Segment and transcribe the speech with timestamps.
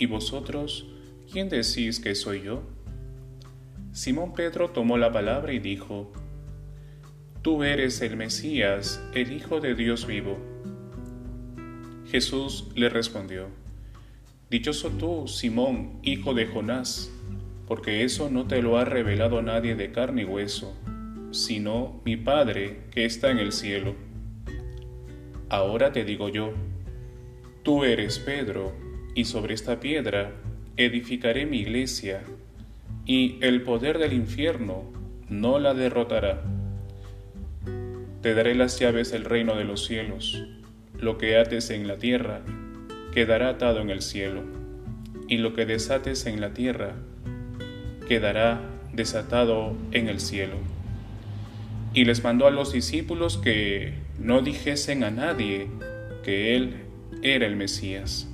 [0.00, 0.86] ¿Y vosotros,
[1.30, 2.62] quién decís que soy yo?
[3.92, 6.10] Simón Pedro tomó la palabra y dijo,
[7.42, 10.38] Tú eres el Mesías, el Hijo de Dios vivo.
[12.06, 13.48] Jesús le respondió,
[14.48, 17.12] Dichoso tú, Simón, hijo de Jonás,
[17.68, 20.74] porque eso no te lo ha revelado nadie de carne y hueso,
[21.30, 23.94] sino mi Padre que está en el cielo.
[25.50, 26.54] Ahora te digo yo,
[27.62, 28.72] tú eres Pedro,
[29.14, 30.32] y sobre esta piedra
[30.76, 32.22] edificaré mi iglesia,
[33.06, 34.84] y el poder del infierno
[35.28, 36.42] no la derrotará.
[38.22, 40.42] Te daré las llaves del reino de los cielos.
[40.98, 42.42] Lo que ates en la tierra
[43.12, 44.42] quedará atado en el cielo,
[45.28, 46.94] y lo que desates en la tierra
[48.06, 48.60] quedará
[48.92, 50.56] desatado en el cielo
[51.92, 55.68] y les mandó a los discípulos que no dijesen a nadie
[56.22, 56.84] que él
[57.22, 58.28] era el Mesías.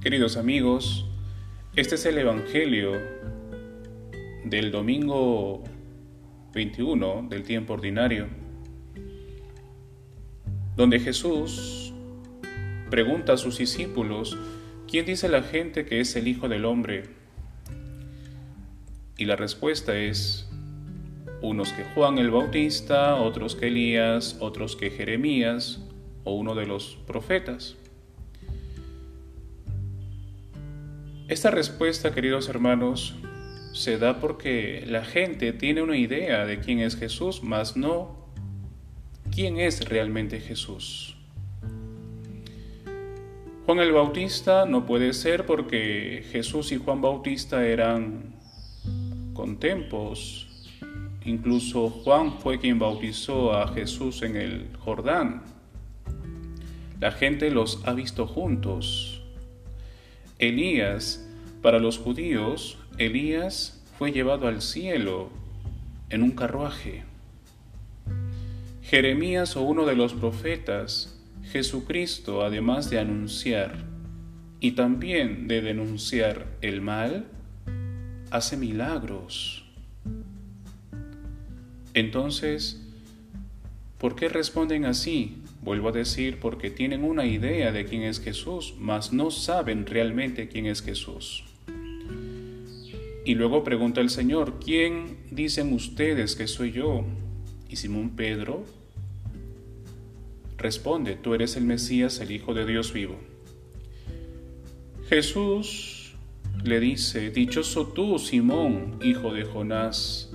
[0.00, 1.04] Queridos amigos,
[1.76, 2.92] este es el Evangelio
[4.46, 5.62] del domingo
[6.54, 8.26] 21 del tiempo ordinario,
[10.74, 11.92] donde Jesús
[12.88, 14.38] pregunta a sus discípulos,
[14.88, 17.02] ¿quién dice la gente que es el Hijo del Hombre?
[19.18, 20.48] Y la respuesta es,
[21.42, 25.82] unos que Juan el Bautista, otros que Elías, otros que Jeremías
[26.24, 27.76] o uno de los profetas.
[31.30, 33.14] Esta respuesta, queridos hermanos,
[33.72, 38.26] se da porque la gente tiene una idea de quién es Jesús, mas no
[39.32, 41.16] quién es realmente Jesús.
[43.64, 48.34] Juan el Bautista no puede ser porque Jesús y Juan Bautista eran
[49.32, 50.48] con tempos.
[51.24, 55.44] Incluso Juan fue quien bautizó a Jesús en el Jordán.
[56.98, 59.19] La gente los ha visto juntos.
[60.40, 61.22] Elías,
[61.60, 65.28] para los judíos, Elías fue llevado al cielo
[66.08, 67.04] en un carruaje.
[68.82, 71.20] Jeremías o uno de los profetas,
[71.52, 73.84] Jesucristo, además de anunciar
[74.60, 77.26] y también de denunciar el mal,
[78.30, 79.66] hace milagros.
[81.92, 82.80] Entonces,
[83.98, 85.39] ¿por qué responden así?
[85.62, 90.48] Vuelvo a decir, porque tienen una idea de quién es Jesús, mas no saben realmente
[90.48, 91.44] quién es Jesús.
[93.24, 97.04] Y luego pregunta el Señor, ¿quién dicen ustedes que soy yo?
[97.68, 98.64] Y Simón Pedro
[100.56, 103.16] responde, tú eres el Mesías, el Hijo de Dios vivo.
[105.08, 106.14] Jesús
[106.64, 110.30] le dice, Dichoso tú, Simón, hijo de Jonás,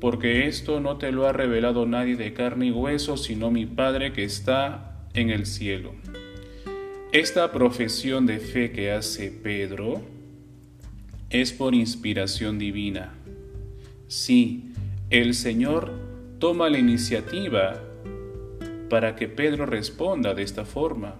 [0.00, 4.12] porque esto no te lo ha revelado nadie de carne y hueso, sino mi Padre
[4.12, 5.92] que está en el cielo.
[7.12, 10.00] Esta profesión de fe que hace Pedro
[11.28, 13.12] es por inspiración divina.
[14.08, 14.72] Sí,
[15.10, 15.92] el Señor
[16.38, 17.82] toma la iniciativa
[18.88, 21.16] para que Pedro responda de esta forma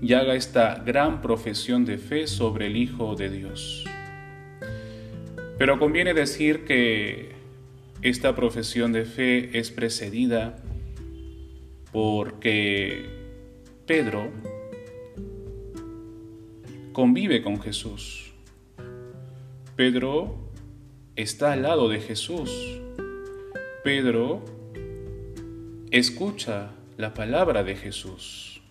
[0.00, 3.84] y haga esta gran profesión de fe sobre el Hijo de Dios.
[5.58, 7.41] Pero conviene decir que
[8.02, 10.56] esta profesión de fe es precedida
[11.92, 13.06] porque
[13.86, 14.30] Pedro
[16.92, 18.32] convive con Jesús.
[19.76, 20.36] Pedro
[21.14, 22.80] está al lado de Jesús.
[23.84, 24.44] Pedro
[25.90, 28.62] escucha la palabra de Jesús.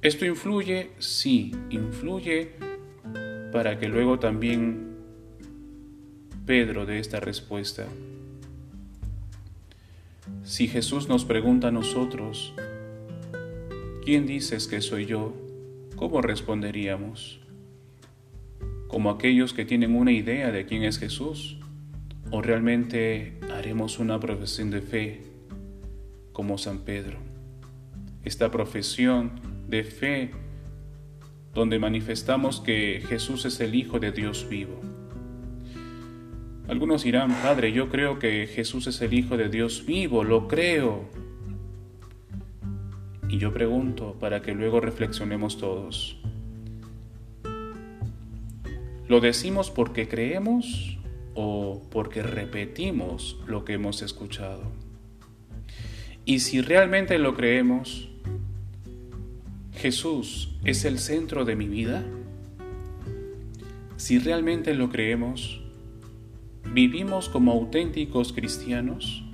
[0.00, 0.92] ¿Esto influye?
[0.98, 2.52] Sí, influye
[3.52, 4.87] para que luego también
[6.48, 7.84] Pedro dé esta respuesta.
[10.44, 12.54] Si Jesús nos pregunta a nosotros,
[14.02, 15.34] ¿quién dices que soy yo?
[15.96, 17.40] ¿Cómo responderíamos?
[18.86, 21.58] ¿Como aquellos que tienen una idea de quién es Jesús?
[22.30, 25.24] ¿O realmente haremos una profesión de fe
[26.32, 27.18] como San Pedro?
[28.24, 29.32] Esta profesión
[29.68, 30.30] de fe
[31.52, 34.80] donde manifestamos que Jesús es el Hijo de Dios vivo.
[36.68, 41.08] Algunos dirán, Padre, yo creo que Jesús es el Hijo de Dios vivo, lo creo.
[43.28, 46.18] Y yo pregunto para que luego reflexionemos todos.
[49.08, 50.98] ¿Lo decimos porque creemos
[51.34, 54.70] o porque repetimos lo que hemos escuchado?
[56.26, 58.08] Y si realmente lo creemos,
[59.78, 62.04] ¿Jesús es el centro de mi vida?
[63.96, 65.62] Si realmente lo creemos,
[66.72, 69.24] ¿vivimos como auténticos cristianos?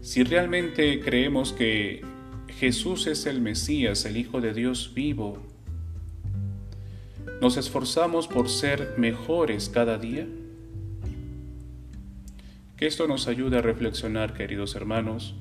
[0.00, 2.02] Si realmente creemos que
[2.48, 5.38] Jesús es el Mesías, el Hijo de Dios vivo,
[7.40, 10.26] ¿nos esforzamos por ser mejores cada día?
[12.76, 15.34] Que esto nos ayude a reflexionar, queridos hermanos,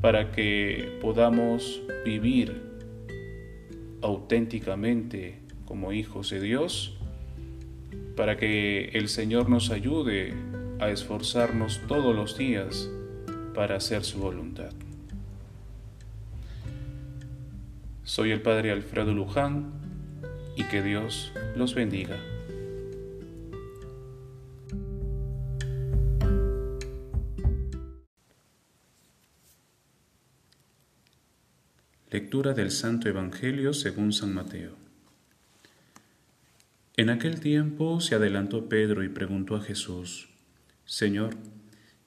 [0.00, 2.62] para que podamos vivir
[4.02, 6.95] auténticamente como hijos de Dios,
[8.16, 10.34] para que el Señor nos ayude
[10.80, 12.90] a esforzarnos todos los días
[13.54, 14.72] para hacer su voluntad.
[18.04, 19.72] Soy el Padre Alfredo Luján
[20.56, 22.16] y que Dios los bendiga.
[32.10, 34.85] Lectura del Santo Evangelio según San Mateo.
[36.98, 40.30] En aquel tiempo se adelantó Pedro y preguntó a Jesús,
[40.86, 41.36] Señor,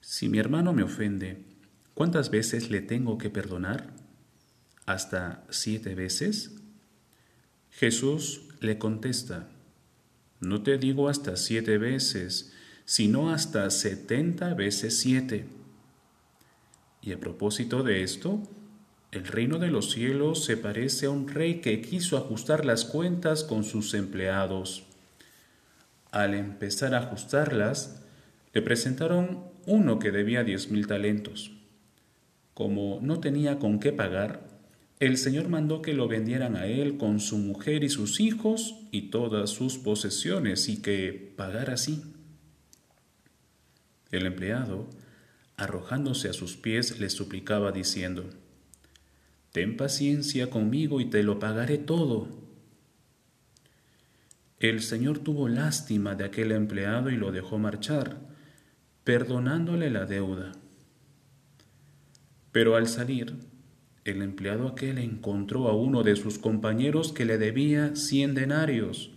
[0.01, 1.45] si mi hermano me ofende,
[1.93, 3.93] ¿cuántas veces le tengo que perdonar?
[4.87, 6.55] ¿Hasta siete veces?
[7.69, 9.47] Jesús le contesta,
[10.39, 12.51] No te digo hasta siete veces,
[12.85, 15.45] sino hasta setenta veces siete.
[17.03, 18.41] Y a propósito de esto,
[19.11, 23.43] el reino de los cielos se parece a un rey que quiso ajustar las cuentas
[23.43, 24.83] con sus empleados.
[26.11, 28.03] Al empezar a ajustarlas,
[28.53, 31.51] le presentaron uno que debía diez mil talentos.
[32.53, 34.47] Como no tenía con qué pagar,
[34.99, 39.09] el Señor mandó que lo vendieran a él con su mujer y sus hijos y
[39.09, 42.03] todas sus posesiones y que pagara así.
[44.11, 44.87] El empleado,
[45.57, 48.29] arrojándose a sus pies, le suplicaba diciendo,
[49.51, 52.27] Ten paciencia conmigo y te lo pagaré todo.
[54.59, 58.19] El Señor tuvo lástima de aquel empleado y lo dejó marchar,
[59.03, 60.51] perdonándole la deuda.
[62.51, 63.35] Pero al salir,
[64.03, 69.11] el empleado aquel encontró a uno de sus compañeros que le debía cien denarios,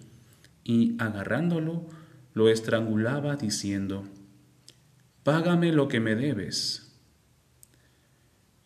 [0.65, 1.89] y agarrándolo,
[2.35, 4.05] lo estrangulaba diciendo,
[5.25, 6.92] Págame lo que me debes.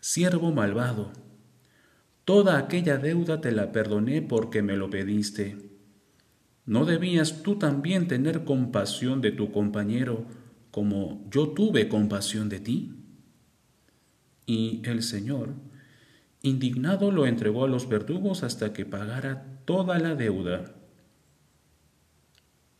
[0.00, 1.12] Siervo malvado,
[2.24, 5.56] toda aquella deuda te la perdoné porque me lo pediste.
[6.66, 10.26] ¿No debías tú también tener compasión de tu compañero
[10.70, 12.94] como yo tuve compasión de ti?
[14.46, 15.54] Y el Señor,
[16.42, 20.76] indignado, lo entregó a los verdugos hasta que pagara toda la deuda.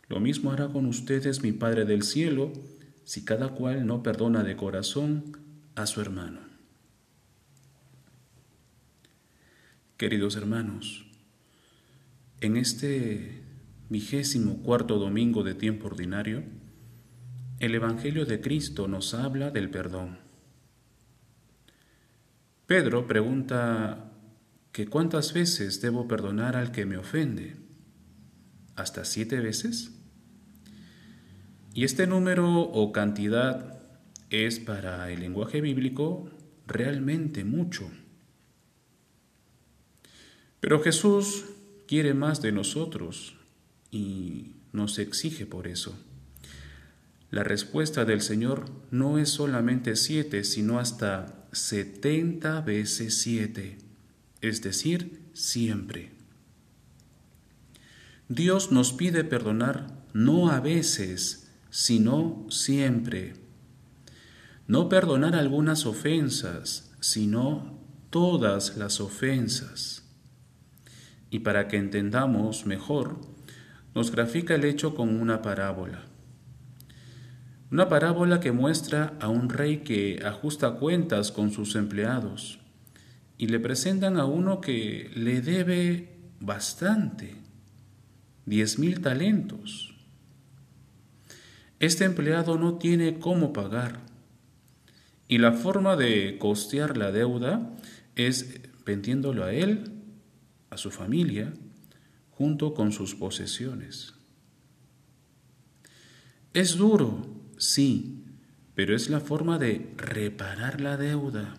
[0.08, 2.52] Lo mismo hará con ustedes mi Padre del cielo,
[3.04, 5.36] si cada cual no perdona de corazón
[5.74, 6.47] a su hermano.
[9.98, 11.06] Queridos hermanos,
[12.40, 13.42] en este
[13.88, 16.44] vigésimo cuarto domingo de tiempo ordinario,
[17.58, 20.18] el Evangelio de Cristo nos habla del perdón.
[22.68, 24.12] Pedro pregunta
[24.70, 27.56] que cuántas veces debo perdonar al que me ofende.
[28.76, 29.98] ¿Hasta siete veces?
[31.74, 33.80] Y este número o cantidad
[34.30, 36.30] es para el lenguaje bíblico
[36.68, 37.90] realmente mucho.
[40.60, 41.44] Pero Jesús
[41.86, 43.34] quiere más de nosotros
[43.90, 45.98] y nos exige por eso.
[47.30, 53.78] La respuesta del Señor no es solamente siete, sino hasta setenta veces siete,
[54.40, 56.12] es decir, siempre.
[58.28, 63.34] Dios nos pide perdonar no a veces, sino siempre.
[64.66, 67.78] No perdonar algunas ofensas, sino
[68.10, 70.07] todas las ofensas.
[71.30, 73.20] Y para que entendamos mejor,
[73.94, 76.04] nos grafica el hecho con una parábola.
[77.70, 82.60] Una parábola que muestra a un rey que ajusta cuentas con sus empleados
[83.36, 87.34] y le presentan a uno que le debe bastante,
[88.46, 89.94] diez mil talentos.
[91.78, 94.00] Este empleado no tiene cómo pagar
[95.28, 97.76] y la forma de costear la deuda
[98.16, 99.97] es vendiéndolo a él,
[100.70, 101.52] a su familia,
[102.30, 104.14] junto con sus posesiones.
[106.54, 108.24] Es duro, sí,
[108.74, 111.56] pero es la forma de reparar la deuda.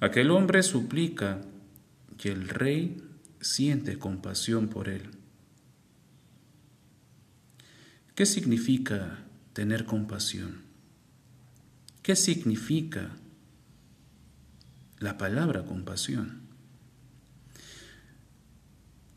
[0.00, 1.42] Aquel hombre suplica
[2.22, 3.02] y el rey
[3.40, 5.10] siente compasión por él.
[8.14, 10.62] ¿Qué significa tener compasión?
[12.02, 13.16] ¿Qué significa
[14.98, 16.49] la palabra compasión?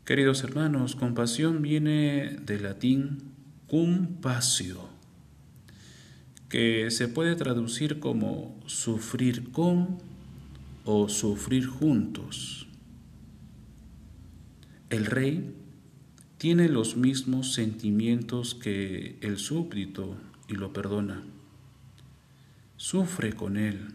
[0.04, 3.22] Queridos hermanos, compasión viene del latín
[3.66, 4.86] compasio,
[6.50, 9.96] que se puede traducir como sufrir con
[10.84, 12.66] o sufrir juntos.
[14.90, 15.54] El rey
[16.36, 20.18] tiene los mismos sentimientos que el súbdito
[20.48, 21.22] y lo perdona.
[22.76, 23.94] Sufre con él.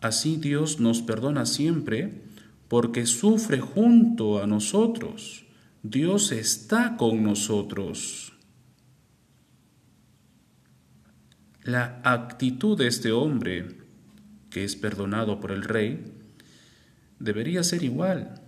[0.00, 2.30] Así Dios nos perdona siempre
[2.72, 5.44] porque sufre junto a nosotros.
[5.82, 8.32] Dios está con nosotros.
[11.64, 13.76] La actitud de este hombre,
[14.48, 16.14] que es perdonado por el rey,
[17.18, 18.40] debería ser igual.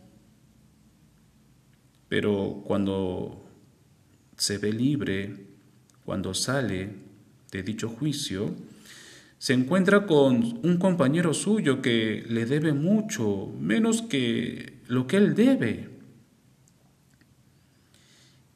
[2.08, 3.46] Pero cuando
[4.38, 5.48] se ve libre,
[6.06, 6.94] cuando sale
[7.52, 8.56] de dicho juicio,
[9.44, 15.34] se encuentra con un compañero suyo que le debe mucho, menos que lo que él
[15.34, 15.90] debe.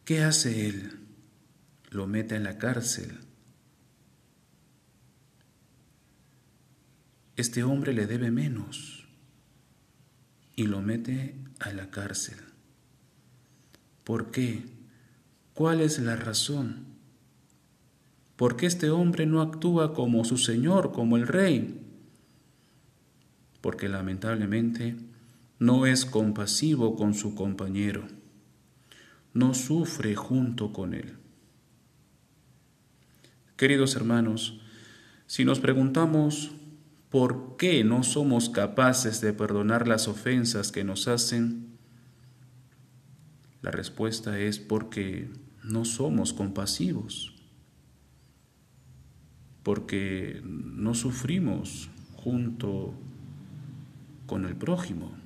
[0.07, 0.99] ¿Qué hace él?
[1.90, 3.18] Lo mete en la cárcel.
[7.37, 9.07] Este hombre le debe menos
[10.57, 12.38] y lo mete a la cárcel.
[14.04, 14.64] ¿Por qué?
[15.52, 16.98] ¿Cuál es la razón?
[18.38, 21.80] ¿Por qué este hombre no actúa como su Señor, como el Rey?
[23.61, 24.95] Porque lamentablemente
[25.59, 28.07] no es compasivo con su compañero,
[29.35, 31.16] no sufre junto con él.
[33.57, 34.61] Queridos hermanos,
[35.26, 36.52] si nos preguntamos
[37.09, 41.76] por qué no somos capaces de perdonar las ofensas que nos hacen,
[43.62, 45.28] la respuesta es porque
[45.64, 47.35] no somos compasivos
[49.62, 52.94] porque no sufrimos junto
[54.26, 55.16] con el prójimo.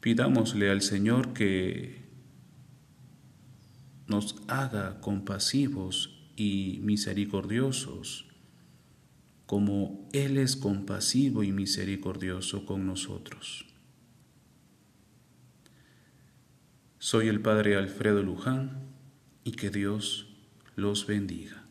[0.00, 2.02] Pidámosle al Señor que
[4.08, 8.26] nos haga compasivos y misericordiosos,
[9.46, 13.66] como Él es compasivo y misericordioso con nosotros.
[16.98, 18.82] Soy el Padre Alfredo Luján
[19.44, 20.31] y que Dios
[20.76, 21.61] los bendiga.